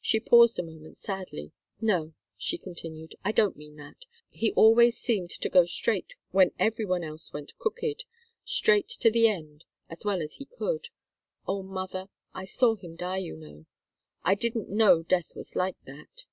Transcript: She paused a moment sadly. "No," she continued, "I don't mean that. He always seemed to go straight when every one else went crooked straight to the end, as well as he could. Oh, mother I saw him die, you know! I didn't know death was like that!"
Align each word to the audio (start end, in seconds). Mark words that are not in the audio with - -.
She 0.00 0.20
paused 0.20 0.58
a 0.58 0.62
moment 0.62 0.96
sadly. 0.96 1.52
"No," 1.82 2.14
she 2.38 2.56
continued, 2.56 3.14
"I 3.22 3.30
don't 3.30 3.58
mean 3.58 3.76
that. 3.76 4.06
He 4.30 4.52
always 4.52 4.96
seemed 4.96 5.28
to 5.32 5.50
go 5.50 5.66
straight 5.66 6.14
when 6.30 6.52
every 6.58 6.86
one 6.86 7.04
else 7.04 7.30
went 7.34 7.58
crooked 7.58 8.04
straight 8.46 8.88
to 8.88 9.10
the 9.10 9.28
end, 9.28 9.66
as 9.90 10.02
well 10.02 10.22
as 10.22 10.36
he 10.36 10.46
could. 10.46 10.88
Oh, 11.46 11.62
mother 11.62 12.08
I 12.32 12.46
saw 12.46 12.74
him 12.74 12.96
die, 12.96 13.18
you 13.18 13.36
know! 13.36 13.66
I 14.24 14.34
didn't 14.34 14.70
know 14.70 15.02
death 15.02 15.36
was 15.36 15.54
like 15.54 15.76
that!" 15.84 16.24